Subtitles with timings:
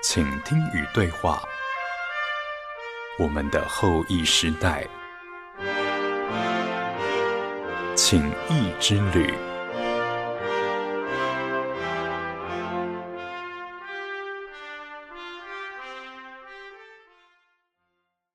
[0.00, 1.42] 请听与对话，
[3.18, 4.86] 我们的后疫时代，
[7.96, 9.34] 请益之旅。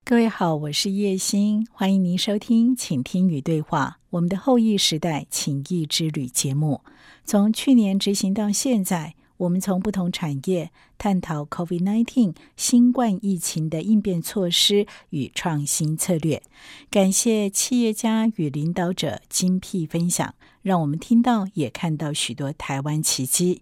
[0.03, 6.81] 各位好，我是叶欣，欢迎您收听《请听与对话》我们的后疫时代，请益之旅节目。
[7.23, 16.41] 从去年执行到现在，我们从不同产业探讨 COVID-19 新冠疫情的应变措施与创新策略。
[16.89, 23.61] 感谢企业家与领导者精辟分享，让我们听到也看到许多台湾奇迹。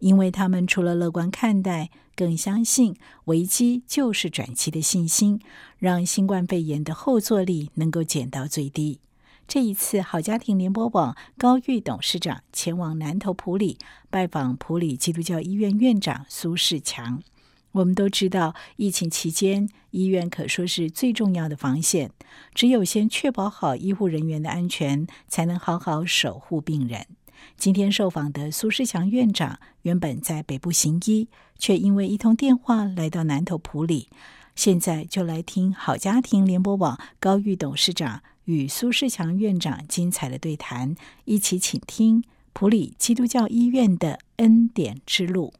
[0.00, 5.40] 因为他们除了乐观看待，更相信危机就是转机的信心，
[5.78, 8.98] 让新冠肺炎的后坐力能够减到最低。
[9.46, 13.78] 这一次，好家庭联播网高玉董事长前往南投埔里
[14.10, 17.22] 拜访埔里基督教医院院长苏世强。
[17.72, 22.10] 我们都知道，疫情期间医院可说是最重要的防线，
[22.54, 27.06] 只有先确保好医护人员的安全，才能好好守护病人。
[27.56, 34.08] 今天受访的苏世强院长原本在北部行医，却因为一通电话来到南投埔里。
[34.54, 45.52] 现在就来听好家庭联播网高玉董事长与苏世强院长精彩的对谈，一起倾听普里基督教医院的恩典之路。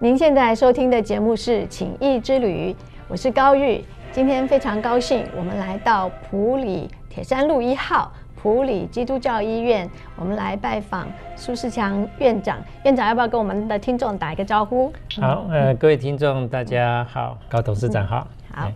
[0.00, 2.72] 您现在收听的节目是《情谊之旅》，
[3.06, 3.84] 我是高玉。
[4.10, 12.58] 今天非常高兴，我们来到普里铁山路一号埔里基督教医院，我们来拜访苏世强院长。
[12.84, 14.92] 院长要不要跟我们的听众打一个招呼？
[15.20, 18.26] 好，呃，各位听众大家好，高董事长好。
[18.52, 18.68] 好。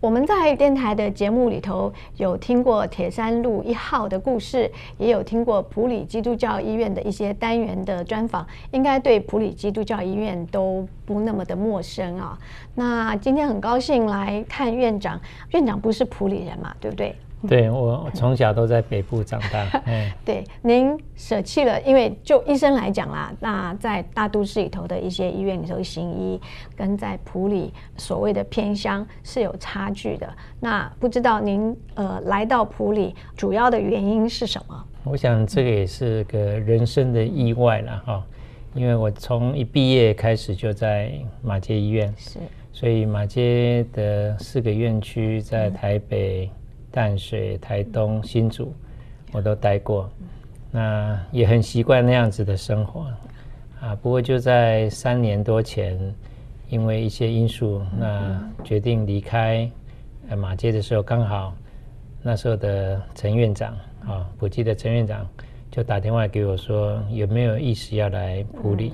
[0.00, 12.38] 我们在电台的节目里头有听过铁山路一号的故事，也有听过普里基督教医院的一些单元的专访，应该对普里基督教医院都不那么的陌生啊。
[12.74, 15.18] 那今天很高兴来看院长，
[15.52, 17.14] 院长不是普里人嘛，对不对？
[17.48, 19.66] 对，我从小都在北部长大。
[19.86, 26.38] 嗯，对，您舍弃了，因为就医生来讲啦，那在大都市里头的一些医院里头行医，
[26.76, 30.28] 跟在埔里所谓的偏乡是有差距的。
[30.60, 34.84] 那不知道您呃来到埔里主要的原因是什么？
[35.04, 38.22] 我想这个也是个人生的意外了哈，
[38.74, 41.10] 因为我从一毕业开始就在
[41.42, 42.38] 马街医院，是，
[42.70, 46.50] 所以马街的四个院区在台北。
[46.52, 46.59] 嗯
[46.90, 48.74] 淡水、台东、新竹，
[49.32, 50.10] 我都待过，
[50.70, 53.06] 那也很习惯那样子的生活
[53.80, 53.94] 啊。
[54.02, 55.98] 不过就在三年多前，
[56.68, 59.70] 因为一些因素，那决定离开
[60.36, 61.54] 马街的时候，刚好
[62.22, 63.72] 那时候的陈院长
[64.06, 65.26] 啊，普济的陈院长
[65.70, 68.92] 就打电话给我说，有没有意思要来普里？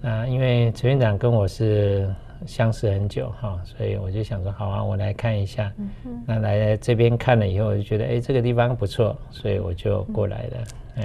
[0.00, 2.12] 那因为陈院长跟我是。
[2.46, 5.72] 相识很久哈，所以我就想说，好啊，我来看一下。
[5.78, 10.56] 嗯、哼那来这边看了以后，我就觉得，哎，这个地方不错，所以我就过来了。
[10.96, 11.02] 哎、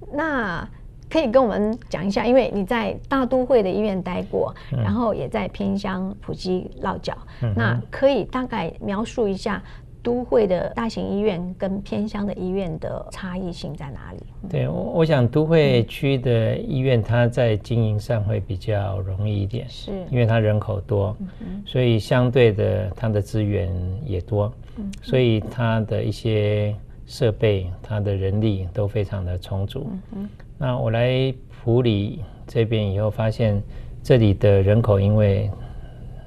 [0.00, 0.68] 嗯，那
[1.10, 9.62] 可以跟我们讲一下，因为你在大都会的医院待过，嗯、然后也在偏乡普及落脚，嗯、那可以大概描述一下。
[10.02, 14.18] 都会的大型医院跟偏乡的医院的差异性在哪里？
[14.50, 23.72] 对，我我想都会区的医院，它在经营上会比较容易一点，是因为它人口多，嗯、所以相对的它的资源
[24.04, 26.74] 也多，嗯、所以它的一些
[27.06, 29.88] 设备、它的人力都非常的充足。
[29.88, 33.62] 嗯、哼那我来普里这边以后，发现
[34.02, 35.48] 这里的人口因为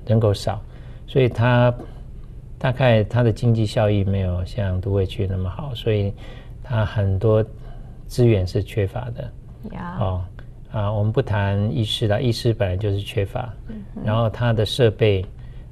[0.07, 0.61] 人口少，
[1.05, 1.73] 所以它。
[2.65, 6.11] 大概它的经济效益没有像都会区那么好，所以
[6.63, 7.45] 它很多
[8.07, 9.31] 资源是缺乏的。
[9.99, 10.23] 哦
[10.71, 13.53] 啊，我们不谈医师了，医师本来就是缺乏。
[13.67, 14.07] Mm hmm.
[14.07, 15.23] 然后它的设备，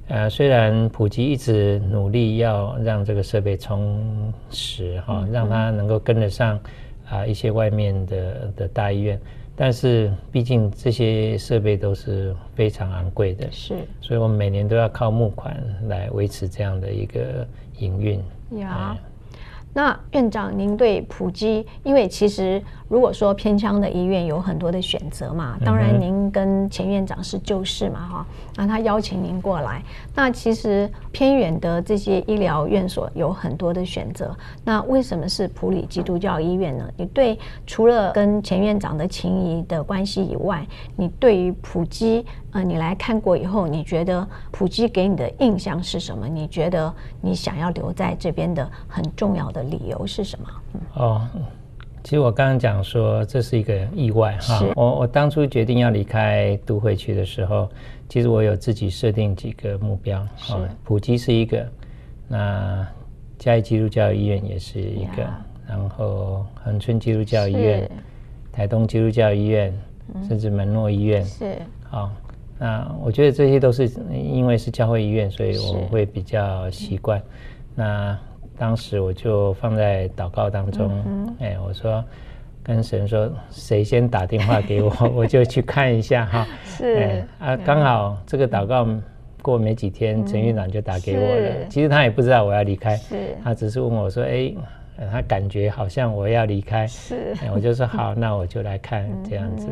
[0.06, 5.34] 呃，虽然普及一直努力要让这个设备充实哈，哦 mm hmm.
[5.34, 6.60] 让它能够跟得上
[7.10, 9.20] 啊一些外面的的大医院。
[9.56, 15.56] 但是毕竟这些设备都是非常昂贵的，是，所以我们每年都要靠募款
[15.88, 17.46] 来维持这样的一个
[17.78, 18.20] 营运。
[18.58, 18.96] 呀，
[19.72, 22.62] 那院长，您对普及，因为其实
[22.94, 29.82] 如果说偏乡的医院有很多的选择嘛，当然您跟前院长是旧识嘛，哈，那他邀请您过来，
[30.14, 34.32] 那其实偏远的这些医疗院所有很多的选择，
[34.62, 36.88] 那为什么是普里基督教医院呢？
[36.96, 37.36] 你对
[37.66, 40.64] 除了跟前院长的情谊的关系以外，
[40.94, 46.28] 你对于普基，呃，你来看过以后，你觉得普基给你的印象是什么？
[46.28, 50.48] 你觉得你想要留在这边的很重要的理由是什么？
[50.94, 51.28] 哦，
[52.04, 54.62] 其实我刚刚讲说这是一个意外哈。
[54.76, 57.66] 我我当初决定要离开都会区的时候，
[58.10, 60.22] 其实我有自己设定几个目标。
[60.36, 60.52] 是，
[60.84, 61.66] 普及是一个，
[62.28, 62.86] 那
[63.38, 65.26] 嘉义基督教医院也是一个，
[65.66, 67.90] 然后恒春基督教医院、
[68.52, 69.74] 台东基督教医院，
[70.28, 71.56] 甚至门诺医院是。
[71.88, 72.12] 好。
[72.56, 77.20] 那我觉得这些都是因为是教会医院，所以我会比较习惯。
[77.74, 78.16] 那
[78.58, 80.90] 当时我就放在祷告当中，
[81.40, 82.04] 哎、欸，我说
[82.62, 86.46] 跟神说，谁先打电话给我， 我就去看一下哈。
[86.64, 88.86] 是、哎、啊，刚好这个祷告
[89.42, 91.66] 过没几天，陈院长就打给我了。
[91.68, 92.98] 其实他也不知道我要离开，
[93.42, 94.56] 他只是问我说，哎、欸。
[95.10, 99.66] 他感觉好像我要离开，是，我就说好， 那我就来看这样子。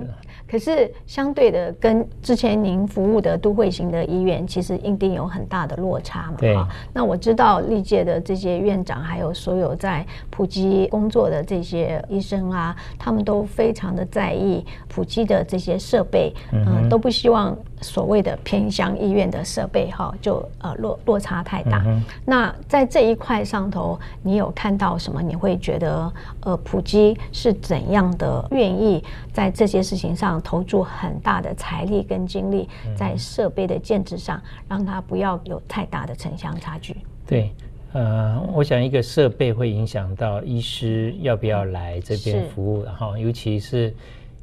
[0.53, 6.35] 可是相对的，跟之前您服务的都会型的医院，其实一定有很大的落差嘛。
[6.37, 6.55] 对。
[6.93, 21.85] 那我知道历届的这些院长，还有所有在普及工作的这些医生啊，他们都非常的在意普及的这些设备，嗯，都不希望所谓的偏乡医院的设备哈，就呃落落差太大。
[22.25, 25.21] 那在这一块上头，你有看到什么？
[25.21, 29.03] 你会觉得，呃，普基是怎样的愿意
[29.33, 36.97] 在这些事情上投注很大的财力跟精力，在设备的建制上，让它不要有太大的城乡差距？
[37.27, 37.53] 对，
[37.93, 43.95] 呃，我想一个设备会影响到医师要不要来这边服务，然后尤其是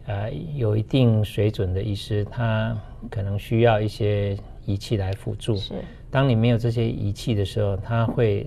[0.10, 2.78] 呃有一定水准的医师，他
[3.10, 5.56] 可能需要一些仪器来辅助。
[5.56, 5.74] 是，
[6.12, 8.46] 当你没有这些仪器的时候，他会。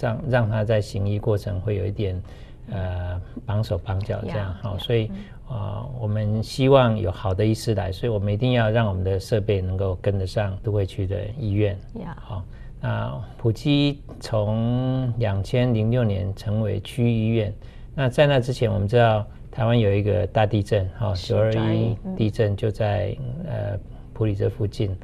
[0.00, 2.22] 让让他在行医过程会有一点，
[2.70, 5.10] 呃，绑手绑脚这样好，所以
[5.46, 11.76] 啊，我们希望有好的医师来，所以我们一定要让我们的设备能够跟得上都会区的医院。
[12.16, 12.42] 好，
[12.80, 17.52] 那普基从两千零六年成为区医院，
[17.94, 19.26] 那在那之前，我们知道
[19.60, 23.14] 台湾有一个大地震，哈，九二一地震就在
[23.46, 23.78] 呃
[24.14, 24.96] 普里这附近，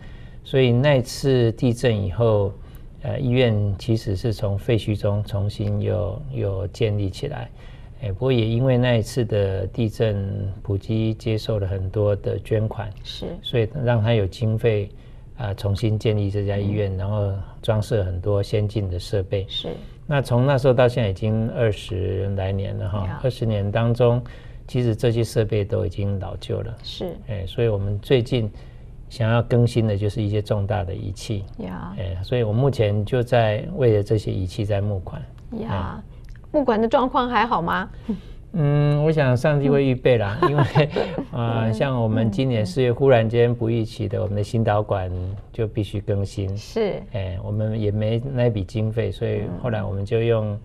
[0.44, 2.50] 所以那次地震以后。
[3.02, 7.48] 呃，医院其实是从废墟中重新又又建立起来，
[8.02, 14.90] 哎，不过也因为那一次的地震，普基接受了很多的捐款，是，所以让他有经费
[15.36, 17.32] 啊、呃，重新建立这家医院，嗯、然后
[17.62, 19.68] 装设很多先进的设备，是。
[20.04, 24.20] 那从那时候到现在已经二十来年了哈，二十年当中，
[24.66, 28.50] 其实这些设备都已经老旧了，是，哎，所以我们最近。
[29.08, 35.22] 想要更新的就是一些重大的仪器，呀，哎，所以我目前就在为了这些仪器在募款，
[35.60, 36.02] 呀，
[36.50, 37.88] 募款的状况还好吗？
[38.54, 40.62] 嗯，我想上帝会预备啦，因为
[41.30, 45.08] 啊、呃，像我们今年四月忽然间不预期的，我们的新导管
[45.52, 50.58] 就必须更新，是，哎，我们也没那笔经费，所以后来我们就用。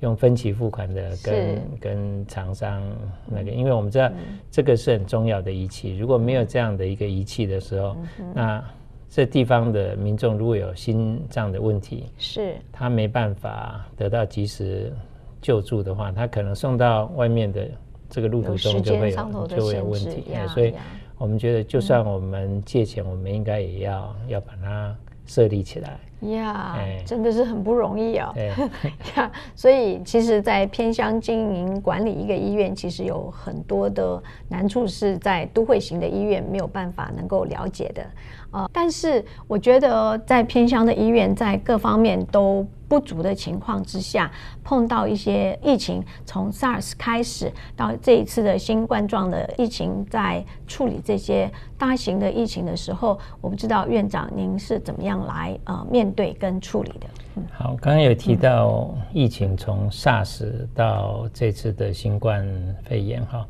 [0.00, 2.82] 用分期付款的跟跟厂商
[3.26, 4.10] 那个，因为我们知道
[4.50, 7.96] 这个是很重要的仪器，如果没有这样的一个仪器的时候，
[8.34, 8.64] 那
[9.10, 12.54] 这地方的民众如果有心脏的问题，是。
[12.70, 14.92] 他没办法得到及时
[15.40, 17.68] 救助的话，他可能送到外面的
[18.08, 20.24] 这个路途中就会有就会有问题。
[20.48, 20.74] 所以
[21.16, 24.96] 我们觉得，就算我们借钱，我们应该也要要把它
[25.26, 25.98] 设立起来。
[26.20, 28.32] 呀，yeah, 真的是很不容易哦。
[28.36, 28.70] 呀，
[29.14, 38.04] yeah, 所以其实，在偏乡经营管理一个医院，其实有很多的难处是在都会型的医院没有办法能够了解的。
[38.50, 44.30] 呃，但是我觉得在偏乡的医院，在各方面都不足的情况之下，
[44.64, 57.06] 碰到一些疫情，从 SARS 开始到这一次的新冠状的疫情，在处理这些大型的疫情的时候，我不知道院长您是怎么样来呃面对跟处理的？
[57.36, 62.46] 嗯，好，刚刚有提到疫情从 SARS 到这次的新冠
[62.84, 63.46] 肺炎哈，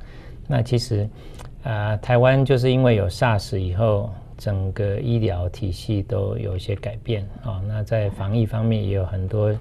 [0.47, 1.09] 那其实
[1.62, 4.11] 啊，呃，台湾就是因为有 SARS 以后。
[4.41, 9.53] 整个医疗体系都有一些改变啊，那在防疫方面也有很多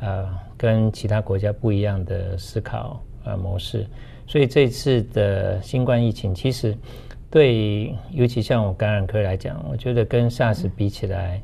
[0.00, 3.86] 呃跟其他国家不一样的思考呃模式，
[4.26, 6.76] 所以这次的新冠疫情其实
[7.30, 11.40] 对尤其像我感染科来讲，我觉得跟 SARS 比起来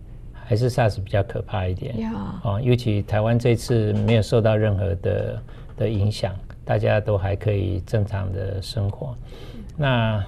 [0.52, 1.98] 还是 SARS 比较可怕一点。
[1.98, 2.12] 呀，
[2.44, 5.42] 哦，尤其台湾这次没有受到任何的
[5.78, 9.16] 的影响，大家都还可以正常的生活。
[9.78, 10.22] 那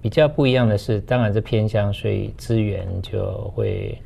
[0.00, 4.00] 比较不一样的是，当然是偏乡，所以资源就会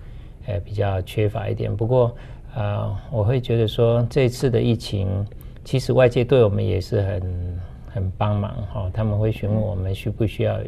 [0.46, 1.76] 呃比较缺乏一点。
[1.76, 2.06] 不过
[2.54, 5.06] 啊、呃，我会觉得说这次的疫情，
[5.64, 7.60] 其实外界对我们也是很
[7.92, 8.90] 很帮忙哈、哦。
[8.94, 10.58] 他们会询问我们需不需要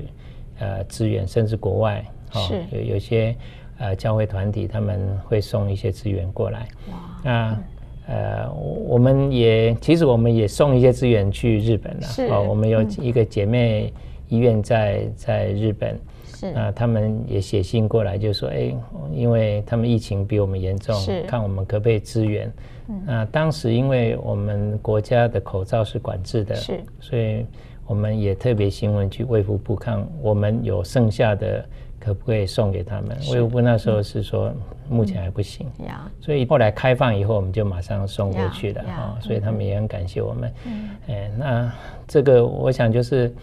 [0.59, 3.35] 呃资源，甚至国外哈、哦、有有些
[3.79, 6.69] 呃教会团体他们会送一些资源过来。
[6.91, 7.59] 哇，那
[8.07, 12.03] 呃我们也其实我们也送一些资源去日本了。
[12.03, 13.93] 是哦，我们有一个姐妹。
[14.31, 18.75] 医院在在日本，是啊，他们也写信过来，就说，哎，
[19.13, 22.51] 因为他们疫情比我们严重，是看我们可不可以支援。
[22.89, 27.45] 嗯、那当时因为我们国家的口罩是管制的，是，所以
[27.87, 31.63] 我们也特别询问去卫福部看，我们有剩下的
[32.05, 33.17] 可不可以送给他们。
[33.31, 34.57] 卫福部那时候是说、嗯、
[34.89, 35.87] 目前还不行，嗯、
[36.21, 40.53] 所以后来开放以后，我们就马上送过去了啊、哦，所以他们也很感谢我们。
[40.67, 41.73] 嗯，哎，那
[42.07, 43.35] 这个我想就是。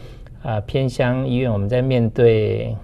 [0.44, 2.76] 啊，偏乡医院，我们在面对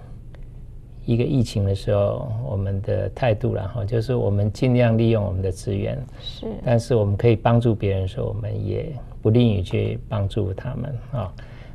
[1.04, 11.32] 一个疫情的时候，我们的态度，然后就是我们尽量利用我们的资源，是，但是我们可以帮助别人的时候，我们也不吝于去帮助他们啊。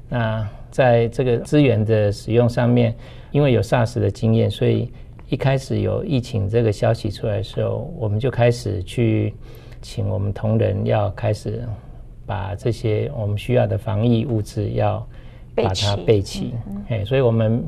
[0.08, 2.96] 那在这个资源的使用上面，
[3.34, 4.90] 因为有 SARS 的经验，所以
[5.28, 9.34] 一开始有疫情这个消息出来的时候，我们就开始去
[9.82, 11.68] 请我们同仁要开始
[12.26, 15.06] 把这些我们需要的防疫物资要。
[15.56, 16.52] 把它备齐，
[16.90, 17.64] 哎、嗯，所以我们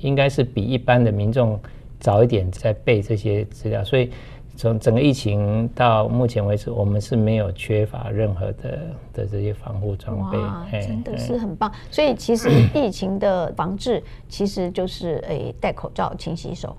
[0.00, 1.58] 应该是比一般的民众
[1.98, 4.10] 早一点在备这些资料，所以
[4.56, 8.78] 从整个疫情到目前为止，我们是没有缺乏任何的
[9.12, 11.72] 的这些防护装备，哇，真的是很棒。
[11.90, 16.76] 所以其实 疫情的防治其实就是诶戴口罩、勤洗手。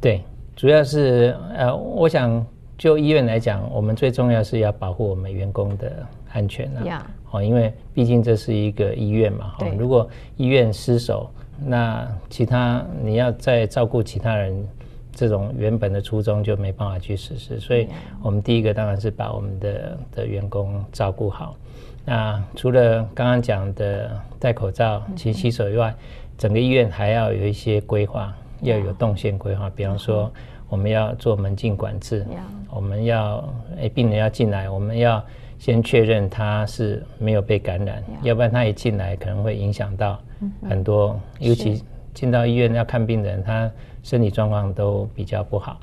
[0.00, 0.22] 对，
[0.54, 2.44] 主要是呃，我想
[2.76, 7.06] 就医院来讲，我们最重要是要保护我们员工的安全啊。
[7.30, 11.28] 哦，因为毕竟这是一个医院嘛，哈，如果医院失守，
[11.58, 14.68] 那其他你要再照顾其他人，
[15.14, 17.60] 这种原本的初衷就没办法去实施。
[17.60, 17.88] 所以，
[18.22, 21.56] 我们第一个当然是把我们的的员工照顾好。
[22.04, 25.94] 那除了刚刚讲的戴口罩、勤洗手以外，
[26.36, 29.70] 整个医院还要有一些规划，要有动线规划。
[29.70, 30.30] 比方说，
[30.68, 32.26] 我们要做门禁管制，
[32.70, 35.24] 我们要诶病人要进来，我们要。
[35.56, 40.20] 先确认他是没有被感染，要不然他一进来可能会影响到
[40.68, 43.70] 很多，尤其进到医院要看病的人，他
[44.04, 45.76] 身体状况都比较不好，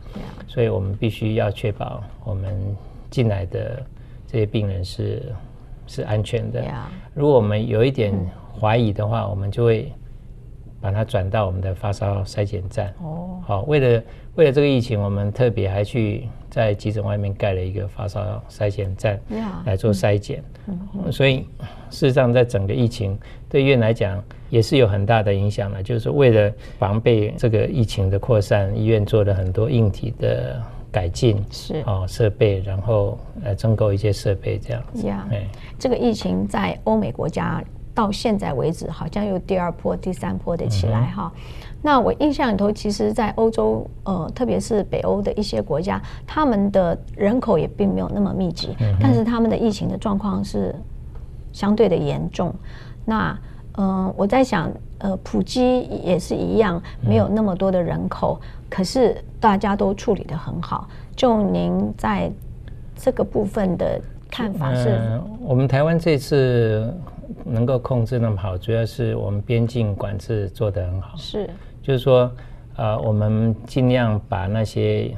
[0.48, 2.56] 所以我们必须要确保我们
[3.10, 3.84] 进来的
[4.28, 5.34] 这些病人是
[5.88, 6.64] 是安全的。
[7.14, 8.14] 如果我们有一点
[8.58, 9.92] 怀疑的话，我们就会
[10.82, 12.94] 把它转到我们的发烧筛检站。
[13.02, 14.04] 哦，好，为了
[14.36, 16.28] 为了这个疫情，我们特别还去。
[16.52, 19.18] 在急诊外面盖了一个发烧筛检站，
[19.66, 20.44] 来做筛检。
[21.10, 21.48] 所以
[21.90, 25.82] 事实上，在整个疫情对医院来讲也是有很大的影响了。
[25.82, 30.62] 就是为了防备这个疫情的扩散，医院做了很多硬体的
[30.92, 35.08] 改进，是哦设备，然后呃增购一些设备这样子。
[35.08, 35.26] 呀，
[35.80, 41.32] 这个疫情在欧美国家到现在为止，好像有第二波、第三波的起来哈。
[41.84, 50.76] 那我印象里头，其实，在欧洲，呃，特别是北欧的一些国家，他们的人口也并没有那么密集，嗯、但是他们的疫情的状况是
[51.52, 52.54] 相对的严重。
[53.04, 53.36] 那，
[53.74, 60.88] 呃，我在想，呃，普及也是一样，没有那么多的人口，嗯、可是大家都处理的很好。
[61.16, 62.32] 就您在
[62.96, 64.90] 这个部分的看法是？
[64.90, 66.94] 呃、我们台湾这次
[67.46, 71.16] 能够控制那么好，主要是我们边境管制做得很好。
[71.18, 71.50] 是。
[71.82, 72.32] 就是说，
[72.76, 75.12] 呃，我们尽量把那些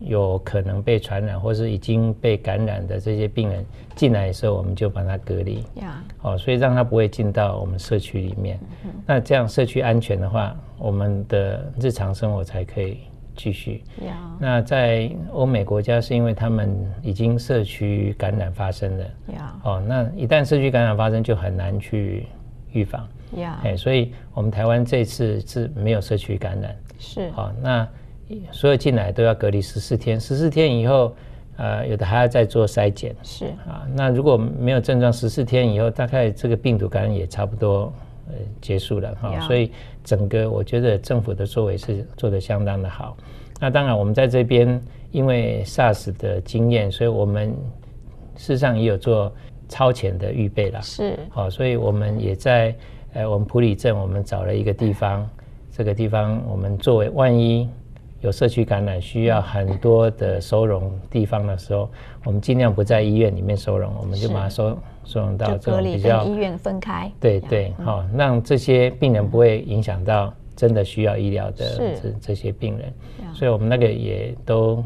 [0.00, 5.64] 有可能被传染或是已经被感染的这些病人进来的时候，我们就把它隔离。
[5.76, 6.02] 呀。
[6.22, 8.58] 哦，所以让他不会进到我们社区里面。
[8.84, 8.90] 嗯。
[9.06, 12.98] 那这样社区安全的话，我们的日常生活才可以
[13.36, 13.82] 继续。
[14.04, 14.36] 呀。
[14.38, 19.04] 那在欧美国家，是因为他们已经社区感染发生了。
[19.34, 19.60] 呀。
[19.64, 22.26] 哦，那一旦社区感染发生，就很难去
[22.72, 23.08] 预防。
[23.36, 27.86] 呀，哎，所以我们台湾这次是没有社区感染，是好，那
[28.50, 31.14] 所有进来都要隔离十四天，十四天以后，
[31.56, 37.92] 呃，有的还要再做筛检，是啊，那如果没有症状，十四天以后，大概这个病毒感染也差不多
[38.26, 39.70] 呃结束了哈，所以
[40.04, 43.16] 整个我觉得政府的作为是做得相当的好。
[43.60, 44.80] 那当然我们在这边
[45.10, 47.50] 因为 SARS 的经验，所以我们
[48.36, 49.32] 事实上也有做
[49.68, 52.74] 超前的预备了，是好，所以我们也在。
[53.12, 55.28] 呃，我们普里镇，我们找了一个地方，
[55.72, 57.68] 这个地方我们作为万一
[58.20, 61.88] 有社区感染，需要很多的收容地方的时候，
[62.24, 67.10] 我们尽量不在医院里面收容，我们就把它收收容到这种比较医院分开。
[67.18, 72.92] 对对，好，让这些病人不会影响到真的需要医疗的这这些病人。
[73.32, 74.84] 所以我们那个也都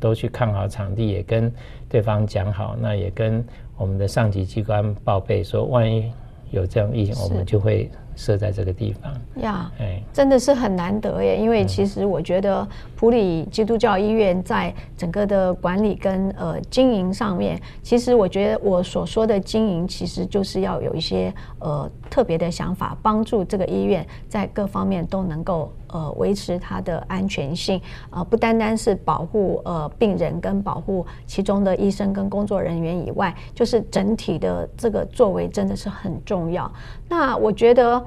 [0.00, 1.52] 都去看好场地，也跟
[1.88, 3.44] 对方讲好，那也跟
[3.76, 6.12] 我们的上级机关报备说，万一
[6.50, 7.88] 有这样疫情，我们就会。
[8.16, 9.70] 设在这个地方呀，
[10.12, 11.36] 真的是很难得耶。
[11.36, 12.66] 因为其实我觉得
[12.96, 36.70] 普里基督教医院在整个的管理跟呃经营上面，其实我觉得我所说的经营，其实就是要有一些呃特别的想法，帮助这个医院在各方面都能够呃维持它的安全性啊，不单单是保护呃病人跟保护其中的医生跟工作人员以外，就是整体的这个作为真的是很重要。
[37.08, 38.04] 那我觉得。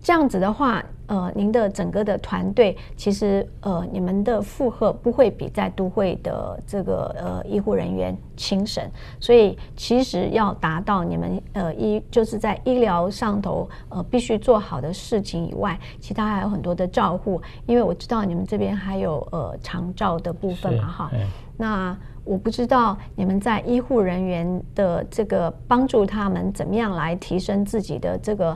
[0.00, 8.82] 这样子的话，呃，您的整个的团队其实呃，你们的负荷不会比在都会的这个呃医护人员轻省，
[9.18, 21.10] 所以其实要达到你们呃医就是在医疗上头呃必须做好的事情以外，其他还有很多的照护，因为我知道你们这边还有呃长照的部分嘛哈，
[21.56, 21.96] 那。
[22.28, 28.54] 我不知道你们在医护人员的这个帮助他们怎么样来提升自己的这个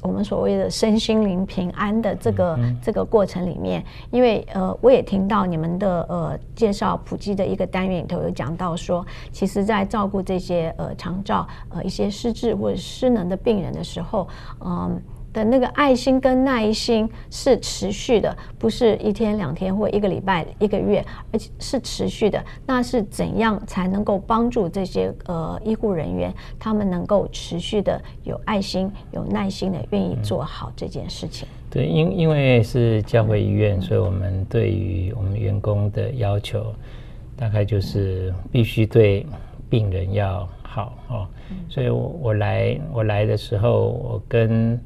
[0.00, 14.28] 我们所谓的身心灵平安的这个这个过程里面，因为呃我也听到你们的呃介绍普及的一个单元里头有讲到说，其实在照顾这些呃长照呃一些失智或者失能的病人的时候，
[14.64, 15.02] 嗯。
[15.32, 22.42] 的那个爱心跟耐心是持续的，不是一天两天或一个礼拜、一个月，而且是持续的。
[22.66, 31.46] 那是怎样才能够帮助这些呃医护人员，他们能够持续的有爱心、有耐心的愿意做好这件事情？
[31.70, 36.74] 对，因因为是教会医院，所以我们对于我们员工的要求，
[37.36, 39.24] 大概就是必须对
[39.68, 41.28] 病人要好哦。
[41.68, 44.80] 所以我我来我来的时候，我跟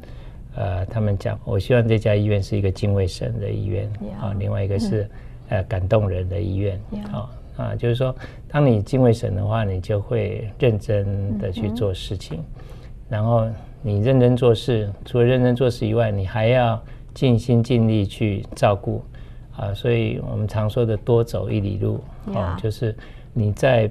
[0.56, 4.34] 呃，他们讲，我希望这家医院是一个敬畏神的医院啊。
[4.38, 5.11] 另外一个是
[5.49, 6.80] 呃感动人的医院
[7.12, 8.14] 啊啊，就是说，
[8.49, 12.42] 当你敬畏神的话，你就会认真的去做事情。
[13.08, 13.49] 然后
[13.82, 16.80] 你认真做事，除了认真做事以外，你还要
[17.12, 19.02] 尽心尽力去照顾
[19.56, 19.75] 啊。
[19.75, 22.94] 所以我们常说的多走一里路啊，就是
[23.32, 23.90] 你在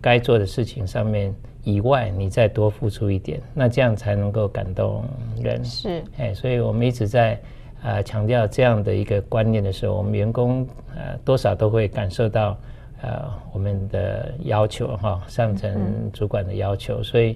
[0.00, 1.34] 该做的事情上面。
[1.68, 5.04] 以外，你再多付出一点，那这样才能够感动
[5.42, 5.62] 人。
[5.62, 7.34] 是，哎，所以我们一直在
[7.82, 10.66] 啊、呃、强调这样的一个观念的时候，我们员工
[10.96, 12.56] 呃多少都会感受到
[13.02, 17.00] 呃我们的要求哈，上层主管的要求。
[17.00, 17.32] 嗯、所以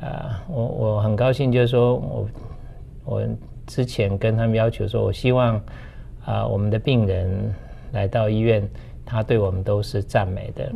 [0.00, 2.28] 啊、呃，我我很高兴，就是说我
[3.04, 3.28] 我
[3.68, 5.54] 之前跟他们要求说，我希望
[6.24, 7.54] 啊、呃、我们的病人
[7.92, 8.68] 来到医院。
[9.06, 10.70] 他对我们都是赞美的.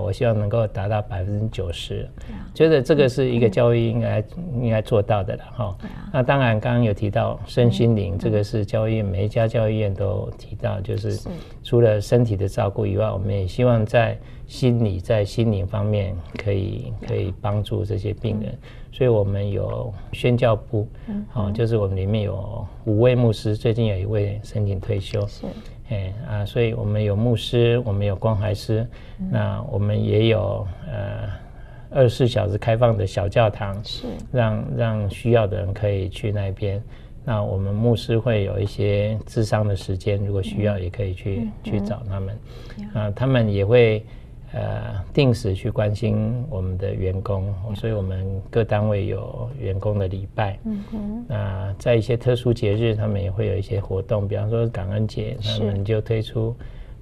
[0.00, 2.08] 我希望能够达到百分之九十，
[2.54, 5.78] 觉得这个是一个教育应该、嗯、应该做到的了哈。
[6.10, 11.28] 那当然，刚刚有提到身心灵，嗯、这个是教育每一家教育院都提到，就是
[11.62, 18.56] 除了身体的照顾以外，我们也希望在心理、在心灵方面可以可以帮助这些病人。
[18.92, 25.26] 所以我们有宣教部，嗯，就是我们里面有五位牧师，最近有一位申请退休。
[26.28, 28.86] 啊，所以我们有牧师，我们有关怀师，
[29.20, 31.28] 嗯、那我们也有呃
[31.90, 36.82] 二十四小时开放的小教堂，是让让需要的人可以去那边。
[37.24, 42.38] 那我们牧师会有一些智商的时间，如果需要也可以去、嗯、去找他们。
[42.78, 44.04] 嗯、啊，他们也会。
[44.54, 50.56] 呃，定时去关心我们的员工，所以我们各单位有员工的礼拜。
[50.64, 51.24] 嗯哼。
[51.28, 56.54] 那在一些特殊节日，他们也会有一些活动，比方说感恩节，他们就推出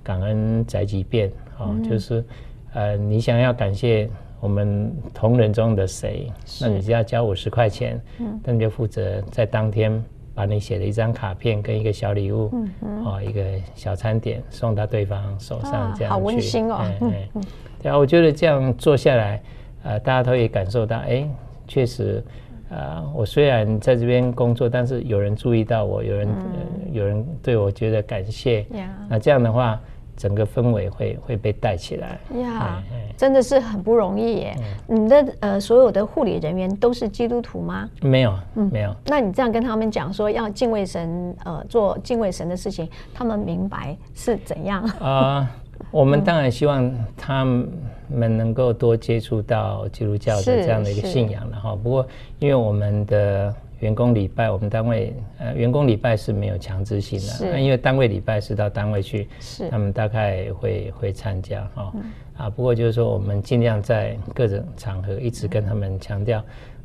[0.03, 2.25] 感恩宅急便，哦，就是
[2.73, 4.09] 呃，你想要感谢
[4.41, 10.03] 我们同仁中的谁，那你只要交五十块钱，嗯，那你就负责在当天。
[10.35, 13.43] 把你写的一张卡片跟一个小礼物，嗯嗯、哦，一个
[13.75, 16.81] 小餐点送到对方手上，这样、啊、好温馨哦。
[17.01, 17.43] 嗯嗯、
[17.83, 19.43] 对啊，我觉得这样做下来，
[19.83, 21.29] 呃，大家都可以感受到，哎，
[21.69, 22.25] 确实，
[22.71, 29.81] 啊、呃，我虽然在这边工作，但是有人注意到我，有人、嗯呃、有人对我觉得感谢，嗯、那这样的话。
[30.17, 32.83] 整个氛围会会被带起来呀，
[33.17, 34.57] 真的是很不容易耶。
[34.87, 37.89] 你的呃所有的护理人员都是基督徒吗？
[38.01, 38.95] 没有，嗯，没有。
[39.07, 45.51] 那你这样跟他们讲说要敬畏神，呃，做敬畏神的事情，他们明白是怎样啊？
[45.91, 51.75] 我们当然希望他们能够多接触到基督教的这样的一个信仰了哈。
[51.75, 52.07] 不过，
[52.39, 62.03] 因为我们的员工礼拜，我们单位呃员工礼拜是没有强制性的，那因为单位礼拜是到单位去，是他们大概会会参加哈、哦嗯、
[62.37, 62.49] 啊。
[62.49, 66.41] 不过就是说，我们尽量在各种场合一直跟他们强调，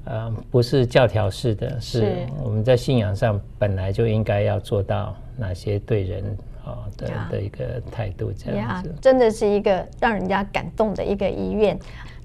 [0.06, 8.92] 呃，不是教条式的，是我们在信仰上本来就应该要做到哪些对人哦的的一个态度这样子。
[9.00, 11.78] 真的是一个让人家感动的一个医院。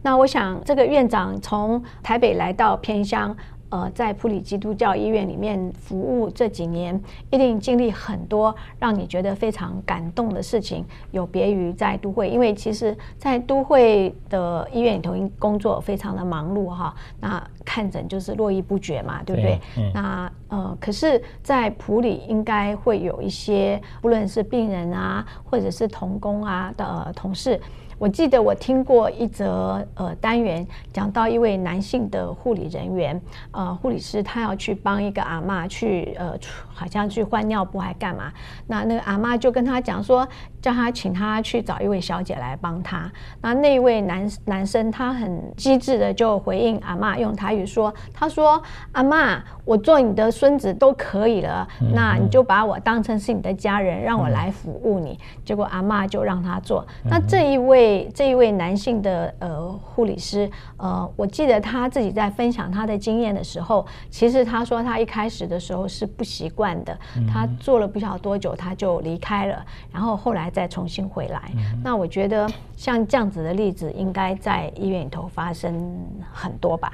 [0.05, 3.37] 那我想，这个院长从台北来到偏乡。
[3.73, 19.59] 呃，在普里基督教医院里面服务这几年，一定经历很多让你觉得非常感动的事情，有别于在都会，因为其实，在都会的医院里头工作非常的忙碌哈，那看诊就是络绎不绝嘛，对不对？
[19.75, 27.59] 对那呃，可是，在普里应该会有一些，不论是病人啊，或者是童工啊的、呃、同事。
[28.03, 36.37] 我记得我听过一则呃单元，讲到一位男性的护理人员，呃护理师他要去帮一个阿嬷去呃
[36.75, 38.33] 好像去换尿布还干嘛，
[38.67, 40.27] 那那个阿嬷就跟他讲说，
[40.63, 43.11] 叫他请他去找一位小姐来帮他。
[43.43, 55.19] 那那位男男生他很机智的就回应阿嬷用台语说，他说阿嬷，我做你的孙子都可以了，那你就把我当成是你的家人，让我来服务你。
[55.45, 56.87] 结果阿嬷就让他做。
[57.05, 58.09] 那这一位。
[58.15, 66.97] 这一位男性的呃护理师，呃，我记得他自己在分享他的经验的时候，其实他说他一开始的时候是不习惯的，
[67.27, 71.51] 他做了不晓得多久他就离开了，然后后来再重新回来。
[71.83, 75.99] 那我觉得像这样子的例子，应该在医院里头发生
[76.33, 76.93] 很多吧？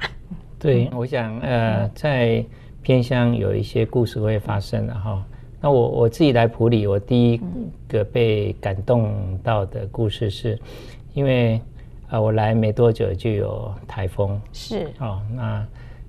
[0.57, 2.43] 对，我想呃，在
[2.81, 5.23] 偏乡有一些故事会发生的哈。
[5.61, 7.41] 那我我自己来普里，我第一
[7.87, 10.57] 个被感动到的故事是，
[11.13, 11.55] 因为
[12.07, 15.21] 啊、呃，我来没多久就有台风，是哦。
[15.33, 15.65] 那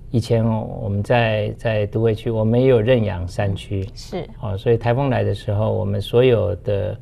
[0.09, 4.57] 以前我们在在都会区，我们也有认养山区，是哦。
[4.57, 6.97] 所以台风来的时候，我们所有的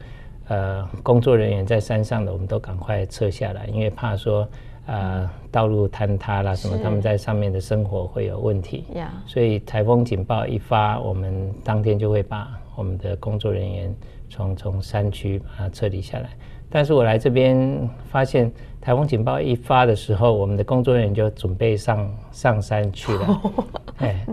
[0.49, 4.45] 呃工作人员在山上的，我们都赶快撤下来，因为怕说。
[4.91, 6.75] 呃，道路坍塌啦，什么？
[6.81, 8.85] 他们在上面的生活会有问题。
[9.27, 13.95] 所以台风警报一发，我们当天就会把我们的工作人员
[14.31, 16.31] 从从山区把它撤离下来。
[16.69, 23.41] 但是我来这边发现，台风警报一发的时候，我们的工作人员就准备上上山去了。
[23.99, 24.25] 哎，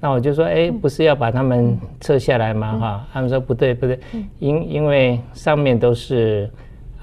[0.00, 2.78] 那我就说，哎，不是要把他们撤下来吗？
[2.78, 3.98] 哈，他们说不对，不对，
[4.38, 6.50] 因因为上面都是。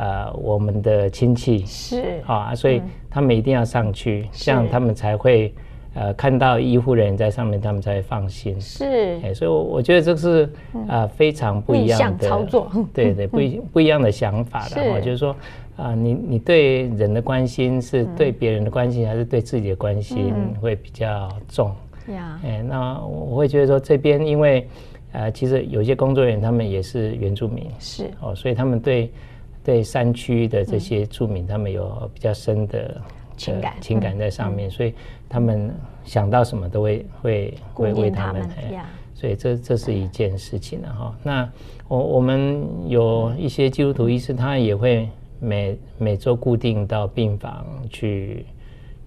[0.01, 1.65] 呃，我们的亲戚。
[1.65, 2.21] 是。
[2.25, 5.53] 啊，所以他们一定要上去，嗯、这样他们才会
[5.99, 8.59] 呃看到医护人员在上面，他们才会放心。
[8.59, 10.45] 是，哎，所以，我我觉得这是
[10.87, 15.31] 啊、呃、非常不一样的操作， 对对，不一不一样的想法的哈，就是说
[15.75, 21.67] 啊、呃，你你对人的关心是对别人的关心，还是对自己的关心会比较重？
[22.13, 24.67] 呀、嗯，哎，那我会觉得说这边因为
[25.11, 28.09] 呃，其实有些工作人员他们也是原住民，是。
[28.21, 29.11] 哦，所以他们对。
[29.61, 32.99] 对山区的这些住民，他们有比较深的
[33.39, 34.93] 情感情感在上面，所以
[35.29, 35.73] 他们
[36.03, 38.47] 想到什么都会会会为他们，
[39.15, 41.15] 所以这这是一件事情了哈。
[41.23, 41.49] 那
[41.87, 45.07] 我我们有一些基督徒医师，他也会
[45.39, 48.45] 每每周固定到病房去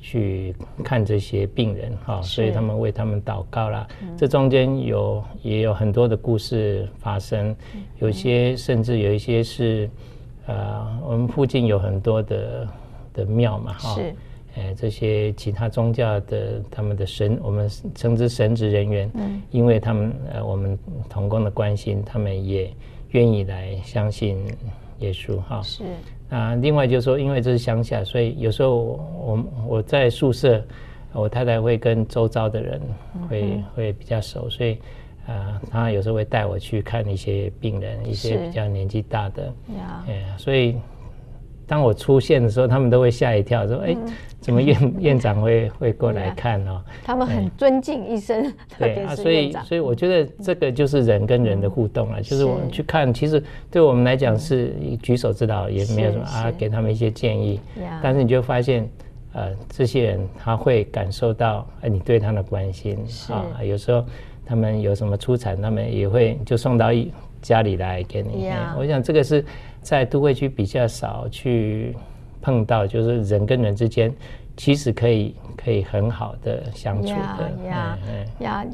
[0.00, 3.86] 去看这些病人哈，所以他们为他们祷告啦。
[4.16, 7.54] 这中间有也有很多的故事发生，
[7.98, 9.90] 有些甚至有一些是。
[10.46, 12.66] 呃，我们附近有很多的
[13.12, 14.14] 的庙嘛，哈，是，
[14.56, 22.72] 呃，这些其他宗教的他们的神，我们称之神职人员，嗯，因为他们呃我们同工的关心，他们也
[23.10, 24.38] 愿意来相信
[25.00, 25.84] 耶稣，哈，是。
[26.30, 28.76] 啊，另外就是说，因为这是乡下，所以有时候
[29.24, 30.64] 我我在宿舍，
[31.12, 32.80] 我太太会跟周遭的人
[33.28, 34.78] 会、嗯、会比较熟，所以。
[35.24, 39.54] 啊，她有时候会带我去看一些病人，一些比较年纪大的，
[40.08, 40.74] 哎，所以
[41.72, 43.96] 当我出现的时候，他们都会吓一跳，说：“哎，
[44.40, 57.58] 怎么院 院长会会过来看哦？”他们很尊敬医生，对 啊，所以所以我觉得这个就是人跟人的互动啊，就是我们去看，其实对我们来讲是举手之劳，也没有什么啊，给他们一些建议。
[58.02, 58.86] 但是你就发现，
[59.32, 62.98] 呃，这些人他会感受到，哎，你对他的关心
[63.30, 64.04] 啊，有时候。
[64.44, 66.88] 他们有什么出产，他们也会就送到
[67.40, 68.50] 家里来给你。
[68.76, 69.42] 我想这个是
[69.82, 71.94] 在都会区比较少去
[72.40, 74.14] 碰到，就是人跟人之间
[74.56, 77.50] 其实可以可以很好的相处的。
[77.66, 77.98] 呀呀
[78.40, 78.66] 呀！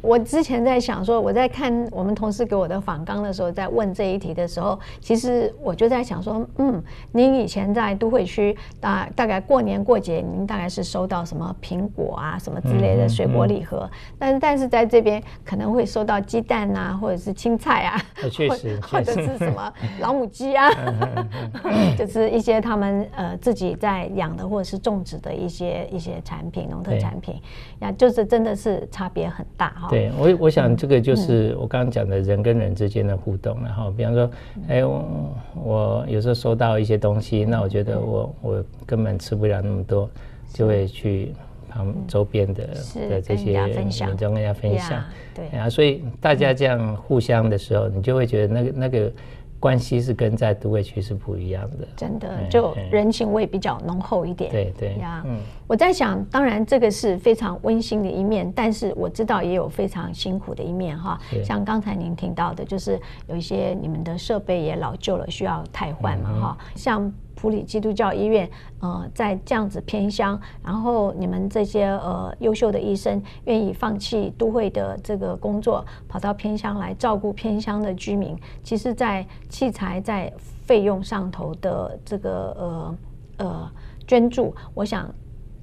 [0.00, 6.82] 我之前在想说，我在看我们同事给我的访纲的时候，在问这一题的时候，其实我就在想说，嗯，
[7.12, 20.70] 您以前在都会区大大概过年过节，您大概是收到什么苹果啊什么之类的水果礼盒，嗯嗯、但是但是在这边可能会收到鸡蛋啊，或者是青菜啊，确实，或者是什么 老母鸡啊，
[21.98, 27.40] 就是一些他们呃自己在养的或者是种植的一些一些产品，农特产品，
[27.80, 29.87] 呀，就是真的是差别很大哈。
[29.90, 34.30] 对我，我想这个就是我刚刚讲的人跟人之间的互动，然后比方说，
[34.68, 40.08] 哎，我我有时候收到一些东西，那我觉得我我根本吃不了那么多，
[40.52, 41.32] 就会去
[41.68, 42.66] 旁周边的
[43.10, 45.02] 的这些民众跟大家分享，
[45.34, 45.58] 对。
[45.58, 49.12] 啊，所以大家这样互相的时候，你就会觉得那个那个。
[49.60, 54.50] 关系是跟在都会区是不一样的，真的，就人情味比较浓厚一点。
[54.50, 61.18] 对对呀，嗯，我在想，当然这个是非常温馨的一面，但是我知道也有非常辛苦的一面哈。
[61.44, 66.58] 像刚才您听到的，就是有一些你们的设备也老旧了，需要汰换嘛哈。
[66.74, 67.12] 像。
[67.40, 80.32] 埔里基督教医院，呃，在这样子偏乡，然后你们这些呃优秀的医生愿意放弃都会的这个工作，跑到偏乡来照顾偏乡的居民，其实，在器材在
[80.66, 82.96] 费用上头的这个呃
[83.36, 83.72] 呃
[84.04, 85.08] 捐助，我想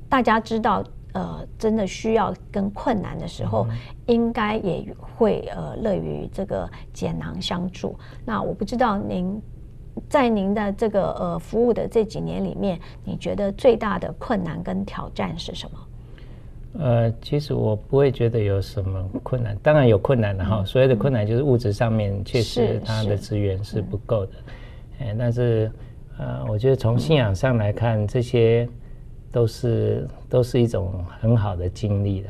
[0.08, 3.68] 大家知道，呃，真的需要跟困难的时候，
[4.06, 8.00] 应该也会呃乐于这个解囊相助。
[8.24, 9.42] 那我不知道您。
[10.10, 15.80] 在您的这个呃服务的这几年里面，你觉得最大的困难跟挑战是什么？
[16.78, 20.64] 呃，其实我不会觉得有什么困难，当然有困难的哈。
[20.66, 24.32] 所谓的困难就是物质上面确实它的资源是不够的，
[25.00, 25.72] 哎，但是
[26.18, 28.68] 呃，我觉得从信仰上来看，这些
[29.32, 32.30] 都是都是一种很好的经历的。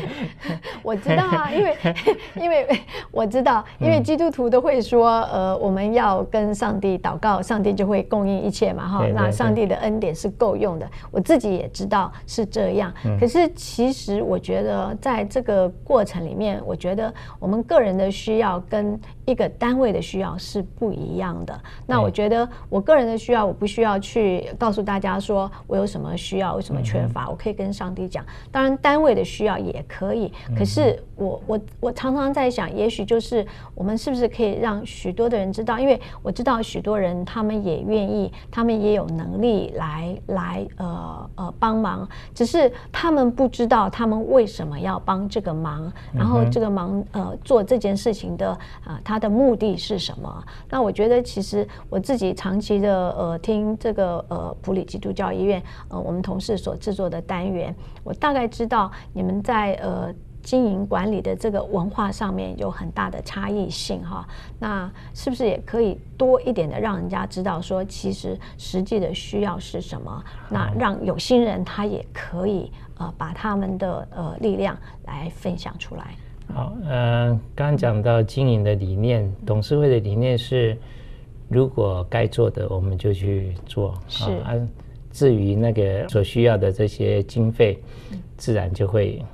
[0.82, 1.76] 我知道啊，因为
[2.36, 2.66] 因为
[3.10, 9.06] 我知道，因为基督徒都会说，呃，我们要跟上帝祷告，上帝就会供应一切嘛，哈。
[9.14, 12.92] 那上帝的恩典是够用的，我自己也知道是这样。
[13.18, 21.58] 可是其实我觉得，在这个过程里面，我觉得我们个人的需要跟一个单位的需要是不一样的。
[21.86, 28.24] 那我觉得我个人的需要，我不需要去告诉大家说我有什么需要，有什么缺乏，我可以跟上帝讲。
[28.50, 50.44] 当然，单位的需要也可以，可是我我我常常在想，也许就是我们是不是可以让许多的人知道，因为我知道许多人他们也愿意，他们也有能力来来呃呃帮忙，只是他们不知道他们为什么要帮这个忙，然后这个忙呃做这件事情的啊、呃、他的目的是什么？
[50.68, 57.74] 那我觉得其实我自己长期的呃听这个呃普里基督教医院呃我们同事所制作的单元，
[58.04, 58.90] 我大概知道。
[59.12, 64.24] 你们在呃经营管理的这个文化上面有很大的差异性哈，
[64.60, 70.24] 那是不是也可以多一点的让人家知道说，其实实际的需要是什么？
[70.48, 76.14] 那让有心人他也可以呃把他们的呃力量来分享出来。
[76.54, 80.78] 好，呃，刚刚讲到经营的理念，董事会的理念是，
[81.48, 84.30] 如果该做的我们就去做，是。
[84.44, 84.52] 啊
[85.10, 87.78] 至于那个所需要的这些经费，
[88.36, 89.24] 自然就会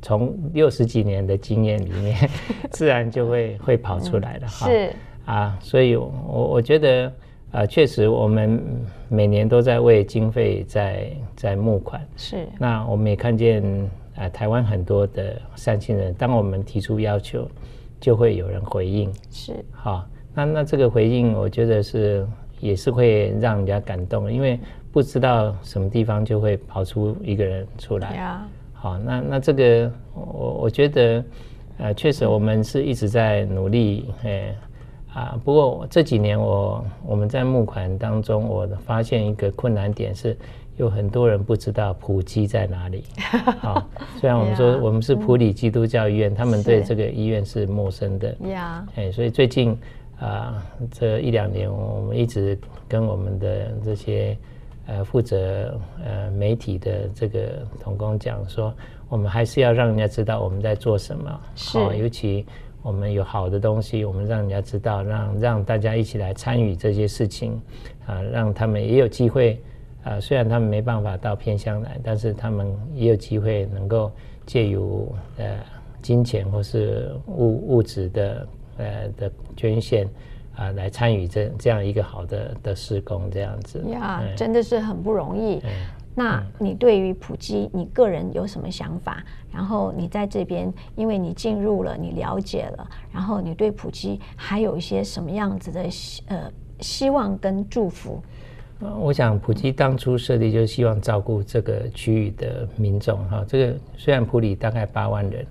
[0.00, 2.30] 从六十几年的经验里面，
[2.70, 4.68] 自然就会会跑出来了哈。
[4.68, 4.92] 是
[5.24, 6.12] 啊，所以我
[6.52, 7.12] 我觉得
[7.50, 8.62] 啊，确实我们
[9.08, 12.00] 每年都在为经费在在募款。
[12.16, 12.46] 是。
[12.58, 13.62] 那我们也看见
[14.14, 17.48] 啊，台湾很多的善心人，当我们提出要求，
[17.98, 19.12] 就会有人回应。
[19.32, 19.52] 是。
[19.72, 22.24] 好，那那这个回应，我觉得是。
[22.60, 24.58] 也是会让人家感动，因为
[24.90, 28.40] 不知道什么地方就会跑出一个人出来。
[28.72, 31.24] 好，那那这个我我觉得，
[31.78, 34.54] 呃，确实我们是一直在努力，哎，
[35.12, 40.36] 啊，不过这几年我我们在募款当中，我发现一个困难点是，
[40.76, 43.04] 有很多人不知道普基在哪里。
[43.60, 43.86] 好，
[44.18, 48.36] 虽然我们说我们是普里基督教医院，他们对这个医院是陌生的。
[48.94, 49.76] 哎，所以最近。
[50.18, 54.34] 啊，这一两年，我们一直跟我们的这些
[54.86, 58.72] 呃负责呃媒体的这个同工讲说，
[59.10, 61.40] 我们还是要让人家知道我们在做什么。
[61.54, 62.46] 是，尤其
[62.82, 67.60] 我们有好的东西，我们让人家知道，让让大家一起来参与这些事情，
[68.06, 69.60] 啊，让他们也有机会。
[70.02, 74.10] 啊，虽然他们没办法到偏乡来，但是他们也有机会能够
[74.46, 75.58] 借由呃
[76.00, 78.48] 金钱或是物物质的。
[78.78, 80.06] 呃的捐献
[80.54, 85.60] 啊、呃，来参与这这样一个好的的施工，这样子呀，真的是很不容易。
[86.18, 89.22] 那你对于普基，你个人有什么想法？
[89.52, 95.82] 然后你在这边，因为你进入了，你了解了，然后你对普基还有一些什么样子的
[96.28, 98.22] 呃希望跟祝福？
[98.98, 103.44] 我想普基当初设立就是希望照顾这个区域的民众哈。
[103.46, 105.46] 这个虽然普里大概八万人，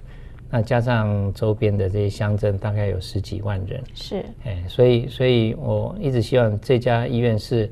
[0.50, 3.84] 那加上周边的这些乡镇，大概有十几万人。
[3.94, 7.72] 是，哎，所以，所以我一直希望这家医院是，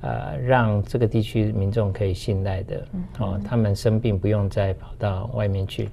[0.00, 2.86] 呃，让这个地区民众可以信赖的。
[3.18, 5.88] 哦，他们生病不用再跑到外面去。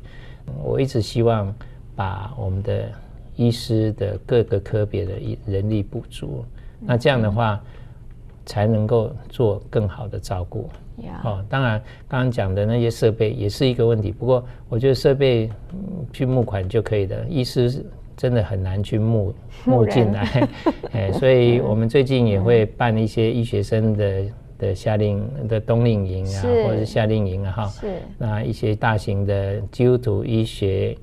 [0.64, 1.54] 我一直希望
[1.96, 2.92] 把我们的
[3.36, 5.14] 医师的各个科别的
[5.46, 6.44] 人力补足。
[6.80, 7.62] 那这样的话。
[8.48, 10.70] 才能够做更好的照顾。
[11.24, 14.12] 哦，当然，刚刚讲的那些设备也是一个问题。
[14.12, 15.50] 不过，我觉得设备
[16.14, 19.34] 去募款就可以的，医师真的很难去募
[19.66, 20.48] 募进来。
[20.94, 24.26] 哎，所以我们最近也会办一些医学生的
[24.58, 27.66] 的夏令的冬令营啊，或者是夏令营啊，哈。
[27.68, 27.88] 是。
[28.18, 30.98] 那一些大型的基督徒医学。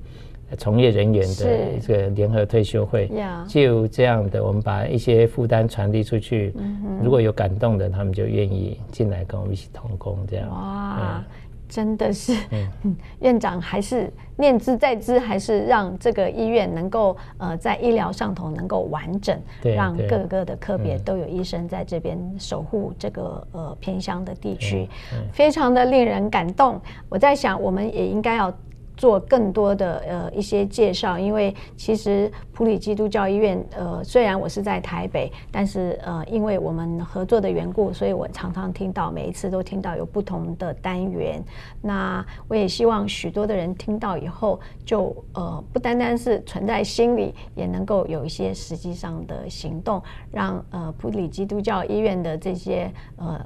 [0.57, 3.09] 从业人员的这个联合退休会，
[3.47, 6.53] 就这样的，我们把一些负担传递出去。
[7.01, 10.17] 如果有感动的，他们就愿意进来跟我们一起同工。
[10.27, 11.23] 这样哇，
[11.67, 24.87] 真的是，嗯， 院长还是念兹在兹，还是让这个医院能够呃在医疗上头能够完整，让各个的科别都有医生在这边守护这个呃偏乡的地区，
[25.31, 26.79] 非常的令人感动。
[27.09, 28.53] 我在想，我们也应该要。
[28.95, 41.43] 做更多的呃一些介绍，因为其实普里基督教医院呃虽然我是在台北，但是呃因为我们合作的缘故，所以我常常听到每一次都听到有不同的单元。
[41.81, 50.01] 那我也希望许多的人听到以后就，呃不单单是存在心里，也能够有一些实际上的行动，
[50.31, 53.43] 让呃普里基督教医院的这些呃。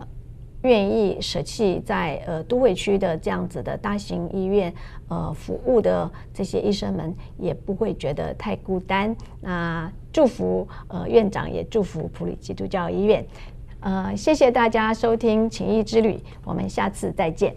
[0.67, 4.73] 愿意舍弃在呃都会区的这样子的大型医院
[5.07, 9.15] 呃服务的这些医生们，也不会觉得太孤单。
[9.39, 13.25] 那祝福呃院长，也祝福普里基督教医院。
[13.79, 17.55] 呃，谢谢大家收听情谊之旅，我们下次再见。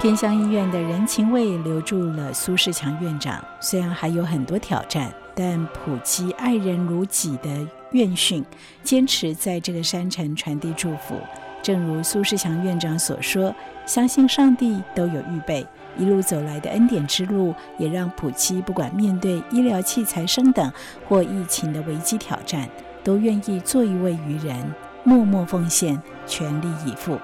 [0.00, 3.38] 偏乡医院的人情味留住了苏世强院长。
[3.60, 7.50] 虽然还有很多挑战，但普基爱人如己的
[7.92, 8.42] 院训，
[8.82, 11.16] 坚持在这个山城传递祝福。
[11.62, 15.66] 正如苏世强院长所说：“相信上帝都有预备，
[15.98, 20.72] 一路走来的恩典之路，也让普基不管面对医疗器材升等
[21.06, 22.66] 或疫情的危机挑战，
[23.04, 24.56] 都愿意做一位愚人，
[25.04, 27.18] 默默奉献，全力以赴。”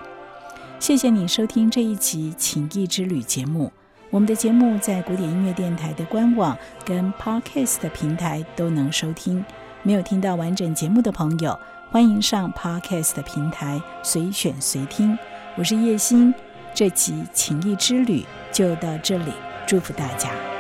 [0.79, 3.73] 谢谢你收听这一期《情谊之旅》节目。
[4.11, 9.45] 我们的节目在古典音乐电台的官网跟 Podcast 的平台都能收听。
[9.83, 11.59] 没有听到完整节目的朋友，
[11.91, 15.19] 欢迎上 Podcast 的平台随选随听。
[15.57, 16.33] 我是叶欣，
[16.75, 18.21] 这集《情谊之旅》
[18.53, 19.33] 就到这里，
[19.67, 20.56] 祝福大家。